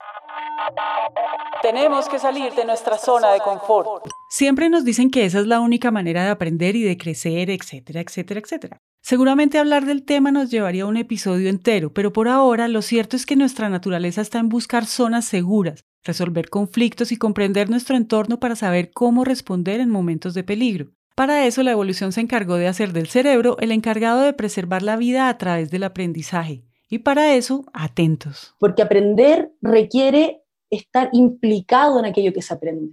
Tenemos 1.63 2.09
que 2.09 2.19
salir 2.19 2.55
de 2.55 2.65
nuestra 2.65 2.97
zona 2.97 3.33
de 3.33 3.41
confort. 3.41 4.07
Siempre 4.31 4.71
nos 4.71 4.83
dicen 4.83 5.11
que 5.11 5.27
esa 5.27 5.41
es 5.41 5.47
la 5.47 5.61
única 5.61 5.91
manera 5.91 6.25
de 6.25 6.31
aprender 6.31 6.75
y 6.75 6.83
de 6.83 6.97
crecer, 6.97 7.51
etcétera, 7.51 8.01
etcétera, 8.01 8.41
etcétera. 8.41 8.79
Seguramente 9.03 9.59
hablar 9.59 9.85
del 9.85 10.05
tema 10.05 10.33
nos 10.33 10.51
llevaría 10.51 10.85
a 10.85 10.87
un 10.87 10.97
episodio 10.97 11.51
entero, 11.51 11.93
pero 11.93 12.13
por 12.15 12.29
ahora 12.29 12.67
lo 12.69 12.81
cierto 12.81 13.15
es 13.15 13.27
que 13.27 13.37
nuestra 13.37 13.69
naturaleza 13.69 14.23
está 14.23 14.39
en 14.39 14.49
buscar 14.49 14.87
zonas 14.87 15.27
seguras, 15.27 15.85
resolver 16.03 16.49
conflictos 16.49 17.13
y 17.13 17.17
comprender 17.17 17.69
nuestro 17.69 17.97
entorno 17.97 18.41
para 18.41 18.57
saber 18.57 18.91
cómo 18.93 19.25
responder 19.25 19.81
en 19.81 19.91
momentos 19.91 20.33
de 20.33 20.45
peligro. 20.45 20.93
Para 21.15 21.45
eso 21.45 21.63
la 21.63 21.73
evolución 21.73 22.13
se 22.13 22.23
encargó 22.23 22.57
de 22.57 22.69
hacer 22.69 22.95
del 22.95 23.09
cerebro 23.09 23.59
el 23.61 23.73
encargado 23.73 24.23
de 24.23 24.33
preservar 24.33 24.83
la 24.83 24.97
vida 24.97 25.29
a 25.29 25.37
través 25.37 25.71
del 25.71 25.83
aprendizaje. 25.83 26.63
Y 26.89 27.01
para 27.01 27.35
eso, 27.35 27.67
atentos. 27.73 28.55
Porque 28.59 28.83
aprender 28.83 29.53
requiere 29.61 30.40
estar 30.71 31.11
implicado 31.13 31.99
en 31.99 32.05
aquello 32.07 32.33
que 32.33 32.43
se 32.43 32.55
aprende. 32.55 32.93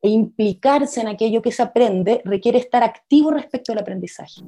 E 0.00 0.08
implicarse 0.08 1.00
en 1.00 1.08
aquello 1.08 1.42
que 1.42 1.52
se 1.52 1.62
aprende 1.62 2.22
requiere 2.24 2.58
estar 2.58 2.82
activo 2.82 3.30
respecto 3.30 3.72
al 3.72 3.78
aprendizaje. 3.78 4.42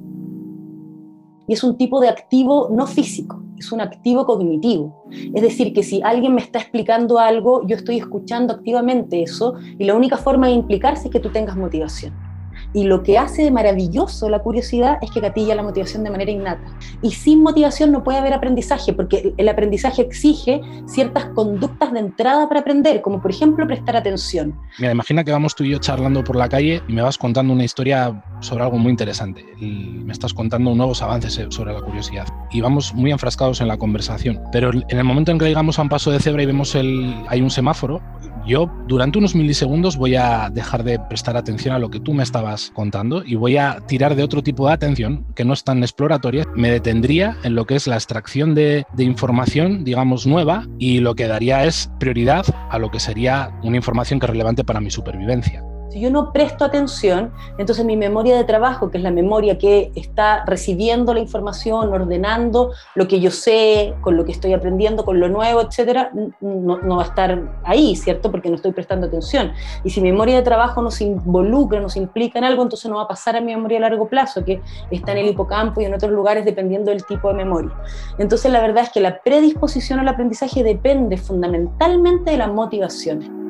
Y 1.47 1.53
es 1.53 1.63
un 1.63 1.77
tipo 1.77 1.99
de 1.99 2.07
activo 2.07 2.69
no 2.71 2.87
físico, 2.87 3.43
es 3.57 3.71
un 3.71 3.81
activo 3.81 4.25
cognitivo. 4.25 5.05
Es 5.33 5.41
decir, 5.41 5.73
que 5.73 5.83
si 5.83 6.01
alguien 6.03 6.35
me 6.35 6.41
está 6.41 6.59
explicando 6.59 7.19
algo, 7.19 7.67
yo 7.67 7.75
estoy 7.75 7.97
escuchando 7.97 8.53
activamente 8.53 9.21
eso 9.21 9.55
y 9.77 9.83
la 9.83 9.95
única 9.95 10.17
forma 10.17 10.47
de 10.47 10.53
implicarse 10.53 11.07
es 11.07 11.11
que 11.11 11.19
tú 11.19 11.29
tengas 11.29 11.57
motivación. 11.57 12.30
Y 12.73 12.83
lo 12.83 13.03
que 13.03 13.17
hace 13.17 13.43
de 13.43 13.51
maravilloso 13.51 14.29
la 14.29 14.39
curiosidad 14.39 14.97
es 15.01 15.11
que 15.11 15.19
gatilla 15.19 15.55
la 15.55 15.63
motivación 15.63 16.03
de 16.03 16.09
manera 16.09 16.31
innata. 16.31 16.63
Y 17.01 17.11
sin 17.11 17.43
motivación 17.43 17.91
no 17.91 18.03
puede 18.03 18.19
haber 18.19 18.33
aprendizaje, 18.33 18.93
porque 18.93 19.33
el 19.37 19.49
aprendizaje 19.49 20.01
exige 20.01 20.61
ciertas 20.87 21.25
conductas 21.35 21.91
de 21.91 21.99
entrada 21.99 22.47
para 22.47 22.61
aprender, 22.61 23.01
como 23.01 23.21
por 23.21 23.31
ejemplo 23.31 23.67
prestar 23.67 23.95
atención. 23.97 24.57
Mira, 24.79 24.91
imagina 24.91 25.23
que 25.23 25.31
vamos 25.31 25.55
tú 25.55 25.63
y 25.63 25.71
yo 25.71 25.79
charlando 25.79 26.23
por 26.23 26.35
la 26.35 26.49
calle 26.49 26.81
y 26.87 26.93
me 26.93 27.01
vas 27.01 27.17
contando 27.17 27.53
una 27.53 27.63
historia 27.63 28.23
sobre 28.39 28.63
algo 28.63 28.77
muy 28.77 28.91
interesante. 28.91 29.45
me 29.59 30.11
estás 30.11 30.33
contando 30.33 30.73
nuevos 30.73 31.01
avances 31.01 31.39
sobre 31.49 31.73
la 31.73 31.81
curiosidad. 31.81 32.27
Y 32.51 32.61
vamos 32.61 32.93
muy 32.93 33.11
enfrascados 33.11 33.61
en 33.61 33.67
la 33.67 33.77
conversación. 33.77 34.39
Pero 34.51 34.71
en 34.71 34.97
el 34.97 35.03
momento 35.03 35.31
en 35.31 35.39
que 35.39 35.45
llegamos 35.45 35.79
a 35.79 35.81
un 35.81 35.89
paso 35.89 36.11
de 36.11 36.19
cebra 36.19 36.43
y 36.43 36.45
vemos 36.45 36.75
el, 36.75 37.15
hay 37.27 37.41
un 37.41 37.49
semáforo, 37.49 38.01
yo 38.45 38.71
durante 38.87 39.19
unos 39.19 39.35
milisegundos 39.35 39.97
voy 39.97 40.15
a 40.15 40.49
dejar 40.49 40.83
de 40.83 40.99
prestar 40.99 41.37
atención 41.37 41.75
a 41.75 41.79
lo 41.79 41.89
que 41.89 41.99
tú 41.99 42.13
me 42.13 42.23
estabas 42.23 42.60
contando 42.69 43.23
y 43.25 43.35
voy 43.35 43.57
a 43.57 43.79
tirar 43.87 44.15
de 44.15 44.23
otro 44.23 44.43
tipo 44.43 44.67
de 44.67 44.73
atención 44.73 45.25
que 45.35 45.45
no 45.45 45.53
es 45.53 45.63
tan 45.63 45.79
exploratoria. 45.79 46.45
Me 46.55 46.71
detendría 46.71 47.37
en 47.43 47.55
lo 47.55 47.65
que 47.65 47.75
es 47.75 47.87
la 47.87 47.95
extracción 47.95 48.53
de, 48.53 48.85
información, 48.97 49.83
digamos, 49.83 50.27
nueva 50.27 50.67
y 50.77 50.99
lo 50.99 51.15
que 51.15 51.27
daría 51.27 51.65
es 51.65 51.89
prioridad 51.99 52.45
a 52.69 52.77
lo 52.77 52.91
que 52.91 52.99
sería 52.99 53.51
una 53.63 53.77
información 53.77 54.19
que 54.19 54.25
es 54.25 54.29
relevante 54.29 54.63
para 54.63 54.81
mi 54.81 54.91
supervivencia. 54.91 55.63
Si 55.91 55.99
yo 55.99 56.09
no 56.09 56.31
presto 56.31 56.63
atención, 56.63 57.33
entonces 57.57 57.83
mi 57.83 57.97
memoria 57.97 58.37
de 58.37 58.45
trabajo, 58.45 58.89
que 58.89 58.97
es 58.97 59.03
la 59.03 59.11
memoria 59.11 59.57
que 59.57 59.91
está 59.95 60.45
recibiendo 60.45 61.13
la 61.13 61.19
información, 61.19 61.91
ordenando 61.91 62.71
lo 62.95 63.09
que 63.09 63.19
yo 63.19 63.29
sé, 63.29 63.93
con 63.99 64.15
lo 64.15 64.23
que 64.23 64.31
estoy 64.31 64.53
aprendiendo, 64.53 65.03
con 65.03 65.19
lo 65.19 65.27
nuevo, 65.27 65.59
etcétera, 65.59 66.09
no, 66.39 66.95
va 66.95 67.03
a 67.03 67.07
estar 67.07 67.41
ahí, 67.65 67.97
¿cierto? 67.97 68.31
Porque 68.31 68.47
no 68.47 68.55
estoy 68.55 68.71
prestando 68.71 69.07
atención. 69.07 69.51
Y 69.83 69.89
si 69.89 69.99
mi 69.99 70.13
memoria 70.13 70.37
de 70.37 70.43
trabajo 70.43 70.81
nos 70.81 71.01
involucra, 71.01 71.81
nos 71.81 71.97
implica 71.97 72.39
en 72.39 72.45
algo, 72.45 72.63
entonces 72.63 72.89
no 72.89 72.95
va 72.95 73.03
a 73.03 73.07
pasar 73.09 73.35
a 73.35 73.41
mi 73.41 73.53
memoria 73.53 73.79
a 73.79 73.81
largo 73.81 74.07
plazo, 74.07 74.45
que 74.45 74.61
está 74.91 75.11
en 75.11 75.17
el 75.17 75.27
hipocampo 75.27 75.81
y 75.81 75.85
en 75.85 75.93
otros 75.93 76.13
lugares 76.13 76.45
dependiendo 76.45 76.91
del 76.91 77.03
tipo 77.05 77.27
de 77.27 77.33
memoria. 77.33 77.71
Entonces 78.17 78.49
la 78.49 78.61
verdad 78.61 78.85
es 78.85 78.91
que 78.91 79.01
la 79.01 79.21
predisposición 79.21 79.99
al 79.99 80.07
aprendizaje 80.07 80.63
depende 80.63 81.17
fundamentalmente 81.17 82.31
de 82.31 82.37
la 82.37 82.47
motivación. 82.47 83.40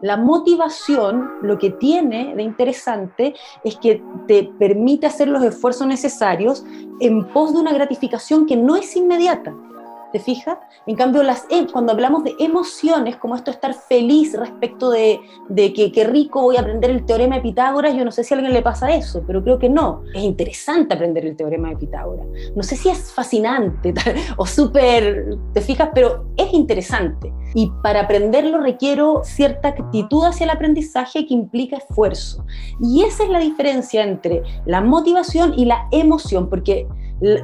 La 0.00 0.16
motivación 0.16 1.28
lo 1.42 1.58
que 1.58 1.70
tiene 1.70 2.34
de 2.36 2.42
interesante 2.42 3.34
es 3.64 3.76
que 3.76 4.00
te 4.28 4.44
permite 4.44 5.06
hacer 5.06 5.28
los 5.28 5.42
esfuerzos 5.42 5.86
necesarios 5.88 6.64
en 7.00 7.24
pos 7.28 7.52
de 7.52 7.60
una 7.60 7.72
gratificación 7.72 8.46
que 8.46 8.56
no 8.56 8.76
es 8.76 8.94
inmediata. 8.94 9.54
¿Te 10.12 10.20
fijas? 10.20 10.56
En 10.86 10.96
cambio, 10.96 11.22
las, 11.22 11.44
e, 11.50 11.66
cuando 11.70 11.92
hablamos 11.92 12.24
de 12.24 12.34
emociones, 12.38 13.16
como 13.16 13.34
esto 13.34 13.50
estar 13.50 13.74
feliz 13.74 14.32
respecto 14.38 14.90
de, 14.90 15.20
de 15.50 15.74
que 15.74 15.92
qué 15.92 16.04
rico 16.04 16.40
voy 16.40 16.56
a 16.56 16.60
aprender 16.60 16.90
el 16.90 17.04
teorema 17.04 17.36
de 17.36 17.42
Pitágoras, 17.42 17.94
yo 17.94 18.06
no 18.06 18.10
sé 18.10 18.24
si 18.24 18.32
a 18.32 18.38
alguien 18.38 18.54
le 18.54 18.62
pasa 18.62 18.90
eso, 18.94 19.22
pero 19.26 19.42
creo 19.42 19.58
que 19.58 19.68
no. 19.68 20.04
Es 20.14 20.22
interesante 20.22 20.94
aprender 20.94 21.26
el 21.26 21.36
teorema 21.36 21.68
de 21.70 21.76
Pitágoras. 21.76 22.26
No 22.56 22.62
sé 22.62 22.76
si 22.76 22.88
es 22.88 23.12
fascinante 23.12 23.92
o 24.38 24.46
súper, 24.46 25.36
¿te 25.52 25.60
fijas? 25.60 25.90
Pero 25.92 26.24
es 26.38 26.54
interesante. 26.54 27.30
Y 27.54 27.72
para 27.82 28.02
aprenderlo 28.02 28.58
requiero 28.58 29.22
cierta 29.24 29.68
actitud 29.68 30.24
hacia 30.24 30.44
el 30.44 30.50
aprendizaje 30.50 31.26
que 31.26 31.34
implica 31.34 31.76
esfuerzo. 31.76 32.44
Y 32.80 33.02
esa 33.02 33.24
es 33.24 33.30
la 33.30 33.38
diferencia 33.38 34.04
entre 34.04 34.42
la 34.66 34.80
motivación 34.80 35.54
y 35.56 35.64
la 35.64 35.88
emoción, 35.90 36.48
porque 36.48 36.86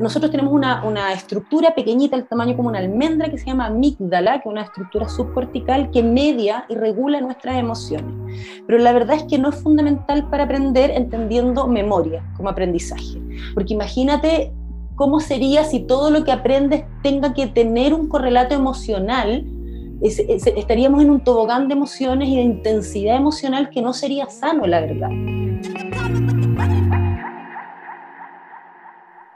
nosotros 0.01 0.31
tenemos 0.31 0.53
una, 0.53 0.85
una, 0.85 1.13
estructura 1.13 1.75
pequeñita, 1.75 2.15
el 2.17 2.29
tamaño 2.29 2.57
como 2.57 2.69
una 2.69 2.79
almendra, 2.79 3.29
que 3.29 3.39
se 3.39 3.47
llama 3.47 3.67
amígdala, 3.67 4.35
que 4.35 4.49
es 4.49 4.53
una 4.53 4.63
estructura 4.63 5.09
subcortical 5.09 5.91
que 5.91 6.03
media 6.03 6.65
y 6.69 6.77
regula 6.77 7.21
nuestras 7.21 7.57
emociones. 7.57 8.15
Pero 8.67 8.79
la 8.79 8.93
verdad 8.93 9.17
es 9.17 9.25
que 9.25 9.39
no 9.39 9.49
es 9.49 9.57
fundamental 9.57 10.29
para 10.31 10.45
aprender 10.45 10.93
entendiendo 10.93 11.67
memoria 11.67 12.23
como 12.37 12.51
aprendizaje. 12.51 13.21
Porque 13.55 13.75
imagínate 13.75 14.53
cómo 14.95 15.19
sería 15.19 15.65
si 15.65 15.81
todo 15.81 16.11
lo 16.11 16.25
que 16.25 16.33
aprendes 16.33 16.85
tenga 17.03 17.35
que 17.35 17.47
tener 17.49 17.95
un 17.95 18.09
correlato 18.09 18.55
emocional. 18.55 19.45
Estaríamos 20.05 21.03
en 21.03 21.11
un 21.11 21.21
tobogán 21.21 21.69
de 21.69 21.75
emociones 21.75 22.29
y 22.29 22.37
de 22.37 22.43
intensidad 22.43 23.17
emocional 23.17 23.71
que 23.71 23.83
no 23.83 23.93
sería 23.93 24.27
sano, 24.29 24.67
la 24.67 24.81
verdad. 24.81 25.11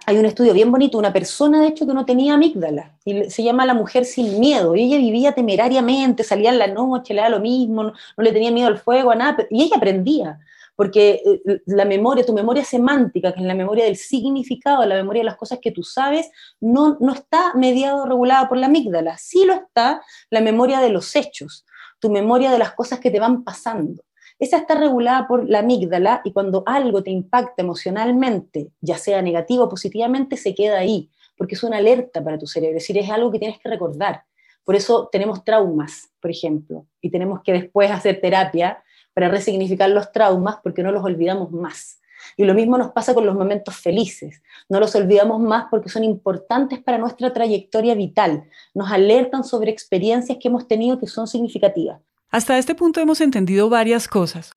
hay 0.08 0.16
un 0.16 0.24
estudio 0.24 0.54
bien 0.54 0.72
bonito, 0.72 0.96
una 0.96 1.12
persona 1.12 1.60
de 1.60 1.66
hecho 1.66 1.86
que 1.86 1.92
no 1.92 2.06
tenía 2.06 2.32
amígdala, 2.32 2.92
y 3.04 3.24
se 3.24 3.42
llama 3.42 3.66
La 3.66 3.74
mujer 3.74 4.06
sin 4.06 4.40
miedo, 4.40 4.74
y 4.74 4.84
ella 4.84 4.96
vivía 4.96 5.32
temerariamente, 5.32 6.24
salía 6.24 6.48
en 6.48 6.58
la 6.58 6.66
noche, 6.66 7.12
le 7.12 7.20
da 7.20 7.28
lo 7.28 7.40
mismo, 7.40 7.82
no, 7.82 7.92
le 8.16 8.32
tenía 8.32 8.50
miedo 8.50 8.68
al 8.68 8.78
fuego, 8.78 9.10
a 9.10 9.16
nada, 9.16 9.46
y 9.50 9.64
ella 9.64 9.76
aprendía, 9.76 10.40
porque 10.78 11.20
eh, 11.26 11.60
la 11.66 11.84
memoria, 11.84 12.24
tu 12.24 12.32
memoria 12.32 12.64
semántica, 12.64 13.32
que 13.32 13.40
es 13.40 13.46
la 13.46 13.56
memoria 13.56 13.84
del 13.84 13.96
significado, 13.96 14.86
la 14.86 14.94
memoria 14.94 15.22
de 15.22 15.24
las 15.24 15.36
cosas 15.36 15.58
que 15.60 15.72
tú 15.72 15.82
sabes, 15.82 16.30
no, 16.60 16.96
no 17.00 17.14
está 17.14 17.52
mediado 17.54 18.06
regulada 18.06 18.48
por 18.48 18.58
la 18.58 18.66
amígdala, 18.66 19.18
sí 19.18 19.44
lo 19.44 19.54
está 19.54 20.00
la 20.30 20.40
memoria 20.40 20.78
de 20.78 20.90
los 20.90 21.16
hechos, 21.16 21.66
tu 21.98 22.10
memoria 22.10 22.52
de 22.52 22.60
las 22.60 22.74
cosas 22.74 23.00
que 23.00 23.10
te 23.10 23.18
van 23.18 23.42
pasando. 23.42 24.04
Esa 24.38 24.58
está 24.58 24.76
regulada 24.76 25.26
por 25.26 25.50
la 25.50 25.58
amígdala 25.58 26.20
y 26.24 26.32
cuando 26.32 26.62
algo 26.64 27.02
te 27.02 27.10
impacta 27.10 27.60
emocionalmente, 27.60 28.70
ya 28.80 28.98
sea 28.98 29.20
negativo 29.20 29.64
o 29.64 29.68
positivamente, 29.68 30.36
se 30.36 30.54
queda 30.54 30.78
ahí, 30.78 31.10
porque 31.36 31.56
es 31.56 31.64
una 31.64 31.78
alerta 31.78 32.22
para 32.22 32.38
tu 32.38 32.46
cerebro, 32.46 32.78
es 32.78 32.84
decir, 32.84 32.96
es 32.98 33.10
algo 33.10 33.32
que 33.32 33.40
tienes 33.40 33.58
que 33.58 33.68
recordar. 33.68 34.22
Por 34.62 34.76
eso 34.76 35.08
tenemos 35.10 35.42
traumas, 35.42 36.12
por 36.20 36.30
ejemplo, 36.30 36.86
y 37.00 37.10
tenemos 37.10 37.42
que 37.42 37.52
después 37.52 37.90
hacer 37.90 38.20
terapia 38.20 38.80
para 39.18 39.30
resignificar 39.30 39.90
los 39.90 40.12
traumas 40.12 40.58
porque 40.62 40.80
no 40.80 40.92
los 40.92 41.02
olvidamos 41.02 41.50
más. 41.50 41.98
Y 42.36 42.44
lo 42.44 42.54
mismo 42.54 42.78
nos 42.78 42.92
pasa 42.92 43.14
con 43.14 43.26
los 43.26 43.34
momentos 43.34 43.74
felices. 43.74 44.42
No 44.68 44.78
los 44.78 44.94
olvidamos 44.94 45.40
más 45.40 45.64
porque 45.72 45.88
son 45.88 46.04
importantes 46.04 46.78
para 46.78 46.98
nuestra 46.98 47.32
trayectoria 47.32 47.96
vital. 47.96 48.44
Nos 48.74 48.92
alertan 48.92 49.42
sobre 49.42 49.72
experiencias 49.72 50.38
que 50.40 50.46
hemos 50.46 50.68
tenido 50.68 51.00
que 51.00 51.08
son 51.08 51.26
significativas. 51.26 51.98
Hasta 52.30 52.58
este 52.58 52.76
punto 52.76 53.00
hemos 53.00 53.20
entendido 53.20 53.68
varias 53.68 54.06
cosas. 54.06 54.52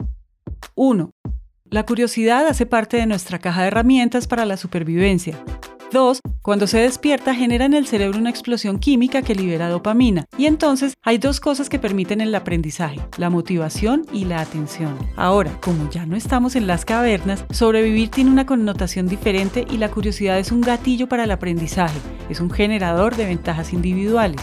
1. 0.76 1.10
La 1.72 1.84
curiosidad 1.88 2.46
hace 2.46 2.68
parte 2.68 2.98
de 2.98 3.08
nuestra 3.08 3.40
caja 3.40 3.64
de 3.64 3.70
herramientas 3.70 4.28
para 4.28 4.46
la 4.46 4.58
supervivencia. 4.58 5.44
2. 5.92 6.22
Cuando 6.42 6.68
se 6.68 6.80
despierta 6.80 7.36
genera 7.36 7.66
en 7.66 7.74
el 7.74 7.86
cerebro 7.86 8.18
una 8.18 8.30
explosión 8.30 8.80
química 8.80 9.22
que 9.22 9.36
libera 9.36 9.70
dopamina. 9.70 10.26
Y 10.38 10.46
entonces 10.46 10.96
hay 11.04 11.18
dos 11.18 11.40
cosas 11.40 11.70
que 11.70 11.80
permiten 11.80 12.22
el 12.22 12.34
aprendizaje, 12.34 13.00
la 13.18 13.30
motivación 13.30 14.06
y 14.12 14.26
la 14.26 14.42
atención. 14.42 14.98
Ahora, 15.16 15.52
como 15.62 15.90
ya 15.90 16.06
no 16.06 16.16
estamos 16.16 16.56
en 16.56 16.68
las 16.68 16.86
cavernas, 16.86 17.46
sobrevivir 17.52 18.10
tiene 18.10 18.32
una 18.32 18.46
connotación 18.46 19.08
diferente 19.08 19.66
y 19.70 19.78
la 19.78 19.92
curiosidad 19.92 20.40
es 20.40 20.52
un 20.52 20.62
gatillo 20.62 21.08
para 21.08 21.26
el 21.26 21.32
aprendizaje, 21.32 22.00
es 22.30 22.40
un 22.40 22.50
generador 22.50 23.16
de 23.16 23.26
ventajas 23.26 23.74
individuales. 23.74 24.42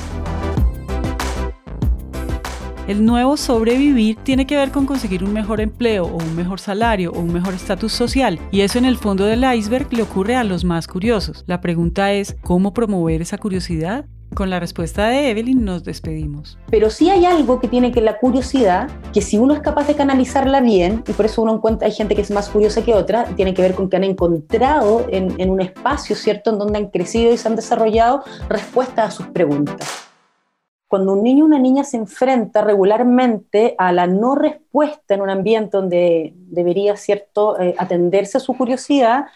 El 2.88 3.04
nuevo 3.04 3.36
sobrevivir 3.36 4.16
tiene 4.22 4.46
que 4.46 4.56
ver 4.56 4.70
con 4.70 4.86
conseguir 4.86 5.22
un 5.22 5.34
mejor 5.34 5.60
empleo 5.60 6.06
o 6.06 6.16
un 6.16 6.34
mejor 6.34 6.58
salario 6.58 7.12
o 7.12 7.20
un 7.20 7.30
mejor 7.30 7.52
estatus 7.52 7.92
social, 7.92 8.40
y 8.50 8.62
eso 8.62 8.78
en 8.78 8.86
el 8.86 8.96
fondo 8.96 9.26
del 9.26 9.44
iceberg 9.44 9.92
le 9.92 10.04
ocurre 10.04 10.36
a 10.36 10.42
los 10.42 10.64
más 10.64 10.86
curiosos. 10.86 11.44
La 11.46 11.60
pregunta 11.60 12.14
es, 12.14 12.34
¿cómo 12.40 12.72
promover 12.72 13.20
esa 13.20 13.36
curiosidad? 13.36 14.06
Con 14.32 14.48
la 14.48 14.58
respuesta 14.58 15.08
de 15.08 15.28
Evelyn 15.28 15.66
nos 15.66 15.84
despedimos. 15.84 16.56
Pero 16.70 16.88
sí 16.88 17.10
hay 17.10 17.26
algo 17.26 17.60
que 17.60 17.68
tiene 17.68 17.92
que 17.92 18.00
la 18.00 18.16
curiosidad, 18.16 18.88
que 19.12 19.20
si 19.20 19.36
uno 19.36 19.52
es 19.52 19.60
capaz 19.60 19.86
de 19.86 19.94
canalizarla 19.94 20.62
bien, 20.62 21.04
y 21.06 21.12
por 21.12 21.26
eso 21.26 21.42
uno 21.42 21.56
encuentra, 21.56 21.88
hay 21.88 21.92
gente 21.92 22.14
que 22.14 22.22
es 22.22 22.30
más 22.30 22.48
curiosa 22.48 22.82
que 22.82 22.94
otra, 22.94 23.24
tiene 23.36 23.52
que 23.52 23.60
ver 23.60 23.74
con 23.74 23.90
que 23.90 23.96
han 23.96 24.04
encontrado 24.04 25.04
en, 25.10 25.38
en 25.38 25.50
un 25.50 25.60
espacio, 25.60 26.16
¿cierto?, 26.16 26.52
en 26.52 26.58
donde 26.58 26.78
han 26.78 26.86
crecido 26.86 27.34
y 27.34 27.36
se 27.36 27.48
han 27.48 27.56
desarrollado 27.56 28.24
respuestas 28.48 29.08
a 29.08 29.10
sus 29.10 29.26
preguntas 29.26 30.07
cuando 30.88 31.12
un 31.12 31.22
niño 31.22 31.44
o 31.44 31.46
una 31.46 31.58
niña 31.58 31.84
se 31.84 31.98
enfrenta 31.98 32.62
regularmente 32.62 33.74
a 33.78 33.92
la 33.92 34.06
no 34.06 34.34
respuesta 34.34 35.14
en 35.14 35.20
un 35.20 35.30
ambiente 35.30 35.76
donde 35.76 36.32
debería 36.34 36.96
cierto 36.96 37.60
eh, 37.60 37.74
atenderse 37.78 38.38
a 38.38 38.40
su 38.40 38.56
curiosidad, 38.56 39.26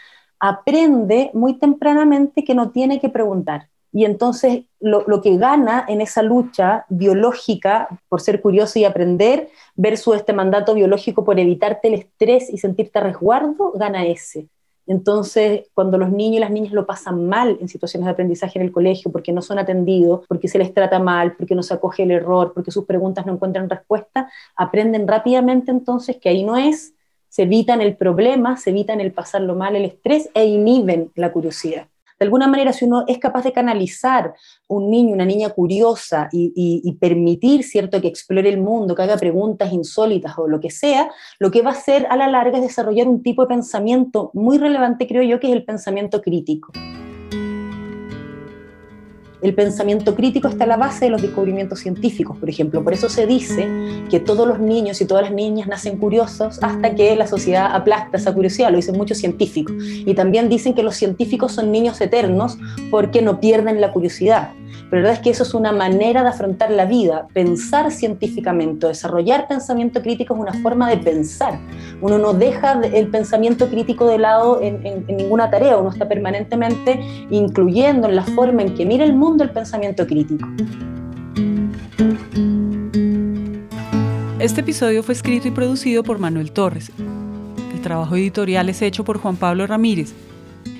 aprende 0.40 1.30
muy 1.34 1.58
tempranamente 1.58 2.42
que 2.42 2.54
no 2.54 2.70
tiene 2.70 3.00
que 3.00 3.10
preguntar. 3.10 3.68
Y 3.92 4.06
entonces 4.06 4.64
lo, 4.80 5.20
que 5.20 5.36
gana 5.36 5.84
en 5.86 6.00
esa 6.00 6.22
lucha 6.22 6.86
biológica 6.88 8.00
por 8.08 8.22
ser 8.22 8.40
curioso 8.40 8.78
y 8.78 8.86
aprender 8.86 9.50
versus 9.76 10.16
este 10.16 10.32
mandato 10.32 10.74
biológico 10.74 11.24
por 11.24 11.38
evitarte 11.38 11.88
el 11.88 11.94
estrés 11.94 12.48
y 12.48 12.56
sentirte 12.56 12.98
a 12.98 13.02
resguardo, 13.02 13.72
gana 13.72 14.06
ese. 14.06 14.48
Entonces, 14.86 15.68
cuando 15.74 15.96
los 15.96 16.10
niños 16.10 16.36
y 16.36 16.40
las 16.40 16.50
niñas 16.50 16.72
lo 16.72 16.86
pasan 16.86 17.28
mal 17.28 17.56
en 17.60 17.68
situaciones 17.68 18.06
de 18.06 18.12
aprendizaje 18.12 18.58
en 18.58 18.64
el 18.64 18.72
colegio, 18.72 19.12
porque 19.12 19.32
no 19.32 19.42
son 19.42 19.58
atendidos, 19.58 20.26
porque 20.26 20.48
se 20.48 20.58
les 20.58 20.74
trata 20.74 20.98
mal, 20.98 21.36
porque 21.36 21.54
no 21.54 21.62
se 21.62 21.74
acoge 21.74 22.02
el 22.02 22.10
error, 22.10 22.52
porque 22.52 22.70
sus 22.70 22.84
preguntas 22.84 23.24
no 23.26 23.34
encuentran 23.34 23.70
respuesta, 23.70 24.30
aprenden 24.56 25.06
rápidamente 25.06 25.70
entonces 25.70 26.16
que 26.16 26.28
ahí 26.28 26.42
no 26.44 26.56
es, 26.56 26.94
se 27.28 27.42
evitan 27.42 27.80
el 27.80 27.96
problema, 27.96 28.56
se 28.56 28.70
evitan 28.70 29.00
el 29.00 29.12
pasarlo 29.12 29.54
mal, 29.54 29.76
el 29.76 29.84
estrés 29.84 30.28
e 30.34 30.44
inhiben 30.44 31.10
la 31.14 31.32
curiosidad. 31.32 31.86
De 32.22 32.26
alguna 32.26 32.46
manera, 32.46 32.72
si 32.72 32.84
uno 32.84 33.02
es 33.08 33.18
capaz 33.18 33.42
de 33.42 33.52
canalizar 33.52 34.32
un 34.68 34.88
niño, 34.92 35.12
una 35.12 35.24
niña 35.24 35.50
curiosa 35.50 36.28
y, 36.30 36.96
permitir, 37.00 37.64
¿cierto?, 37.64 38.00
que 38.00 38.06
explore 38.06 38.48
el 38.48 38.60
mundo, 38.60 38.94
que 38.94 39.02
haga 39.02 39.16
preguntas 39.16 39.72
insólitas 39.72 40.38
o 40.38 40.46
lo 40.46 40.60
que 40.60 40.70
sea, 40.70 41.10
lo 41.40 41.50
que 41.50 41.62
va 41.62 41.70
a 41.70 41.72
hacer 41.72 42.06
a 42.10 42.16
la 42.16 42.28
larga 42.28 42.58
es 42.58 42.62
desarrollar 42.62 43.08
un 43.08 43.24
tipo 43.24 43.42
de 43.42 43.48
pensamiento 43.48 44.30
muy 44.34 44.56
relevante, 44.56 45.08
creo 45.08 45.24
yo, 45.24 45.40
que 45.40 45.48
es 45.48 45.52
el 45.52 45.64
pensamiento 45.64 46.22
crítico. 46.22 46.70
El 49.42 49.54
pensamiento 49.54 50.14
crítico 50.14 50.46
está 50.46 50.64
a 50.64 50.66
la 50.68 50.76
base 50.76 51.06
de 51.06 51.10
los 51.10 51.20
descubrimientos 51.20 51.80
científicos, 51.80 52.36
por 52.38 52.48
ejemplo. 52.48 52.84
Por 52.84 52.92
eso 52.92 53.08
se 53.08 53.26
dice 53.26 53.68
que 54.08 54.20
todos 54.20 54.46
los 54.46 54.60
niños 54.60 55.00
y 55.00 55.04
todas 55.04 55.24
las 55.24 55.32
niñas 55.32 55.66
nacen 55.66 55.98
curiosos 55.98 56.60
hasta 56.62 56.94
que 56.94 57.16
la 57.16 57.26
sociedad 57.26 57.74
aplasta 57.74 58.18
esa 58.18 58.32
curiosidad, 58.32 58.70
lo 58.70 58.76
dicen 58.76 58.96
muchos 58.96 59.18
científicos. 59.18 59.74
Y 59.80 60.14
también 60.14 60.48
dicen 60.48 60.74
que 60.74 60.84
los 60.84 60.94
científicos 60.94 61.52
son 61.52 61.72
niños 61.72 62.00
eternos 62.00 62.56
porque 62.90 63.20
no 63.20 63.40
pierden 63.40 63.80
la 63.80 63.92
curiosidad. 63.92 64.52
Pero 64.92 65.04
la 65.04 65.08
verdad 65.08 65.20
es 65.20 65.24
que 65.24 65.30
eso 65.30 65.42
es 65.42 65.54
una 65.54 65.72
manera 65.72 66.22
de 66.22 66.28
afrontar 66.28 66.70
la 66.70 66.84
vida. 66.84 67.26
Pensar 67.32 67.90
científicamente, 67.90 68.88
desarrollar 68.88 69.48
pensamiento 69.48 70.02
crítico 70.02 70.34
es 70.34 70.40
una 70.40 70.52
forma 70.52 70.90
de 70.90 70.98
pensar. 70.98 71.58
Uno 72.02 72.18
no 72.18 72.34
deja 72.34 72.78
el 72.78 73.08
pensamiento 73.08 73.70
crítico 73.70 74.06
de 74.06 74.18
lado 74.18 74.60
en, 74.60 75.06
ninguna 75.06 75.50
tarea, 75.50 75.78
uno 75.78 75.88
está 75.88 76.06
permanentemente 76.06 77.00
incluyendo 77.30 78.06
en 78.06 78.16
la 78.16 78.22
forma 78.22 78.60
en 78.60 78.74
que 78.74 78.84
mira 78.84 79.06
el 79.06 79.14
mundo 79.14 79.44
el 79.44 79.50
pensamiento 79.50 80.06
crítico. 80.06 80.46
Este 84.40 84.60
episodio 84.60 85.02
fue 85.02 85.14
escrito 85.14 85.48
y 85.48 85.52
producido 85.52 86.02
por 86.02 86.18
Manuel 86.18 86.52
Torres. 86.52 86.92
El 87.72 87.80
trabajo 87.80 88.14
editorial 88.14 88.68
es 88.68 88.82
hecho 88.82 89.04
por 89.04 89.16
Juan 89.16 89.36
Pablo 89.36 89.66
Ramírez. 89.66 90.12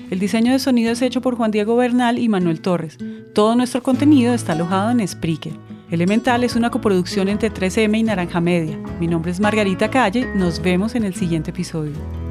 El 0.09 0.19
diseño 0.19 0.51
de 0.51 0.59
sonido 0.59 0.91
es 0.91 1.01
hecho 1.01 1.21
por 1.21 1.35
Juan 1.35 1.51
Diego 1.51 1.75
Bernal 1.75 2.19
y 2.19 2.29
Manuel 2.29 2.61
Torres. 2.61 2.97
Todo 3.33 3.55
nuestro 3.55 3.81
contenido 3.81 4.33
está 4.33 4.53
alojado 4.53 4.91
en 4.91 5.07
Spreaker. 5.07 5.53
Elemental 5.89 6.43
es 6.43 6.55
una 6.55 6.69
coproducción 6.69 7.29
entre 7.29 7.51
3M 7.51 7.99
y 7.99 8.03
Naranja 8.03 8.41
Media. 8.41 8.77
Mi 8.99 9.07
nombre 9.07 9.31
es 9.31 9.39
Margarita 9.39 9.89
Calle. 9.89 10.27
Nos 10.35 10.61
vemos 10.61 10.95
en 10.95 11.03
el 11.03 11.13
siguiente 11.15 11.51
episodio. 11.51 12.22